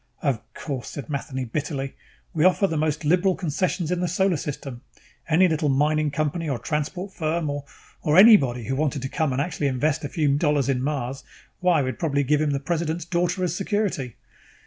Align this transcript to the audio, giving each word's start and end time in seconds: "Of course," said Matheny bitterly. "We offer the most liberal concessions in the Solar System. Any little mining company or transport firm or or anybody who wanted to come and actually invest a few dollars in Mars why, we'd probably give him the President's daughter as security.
"Of 0.23 0.39
course," 0.55 0.87
said 0.87 1.11
Matheny 1.11 1.45
bitterly. 1.45 1.93
"We 2.33 2.43
offer 2.43 2.65
the 2.65 2.75
most 2.75 3.05
liberal 3.05 3.35
concessions 3.35 3.91
in 3.91 3.99
the 3.99 4.07
Solar 4.07 4.35
System. 4.35 4.81
Any 5.29 5.47
little 5.47 5.69
mining 5.69 6.09
company 6.09 6.49
or 6.49 6.57
transport 6.57 7.13
firm 7.13 7.51
or 7.51 7.65
or 8.01 8.17
anybody 8.17 8.63
who 8.63 8.75
wanted 8.75 9.03
to 9.03 9.09
come 9.09 9.31
and 9.31 9.39
actually 9.39 9.67
invest 9.67 10.03
a 10.03 10.09
few 10.09 10.35
dollars 10.39 10.69
in 10.69 10.81
Mars 10.81 11.23
why, 11.59 11.83
we'd 11.83 11.99
probably 11.99 12.23
give 12.23 12.41
him 12.41 12.49
the 12.49 12.59
President's 12.59 13.05
daughter 13.05 13.43
as 13.43 13.55
security. 13.55 14.15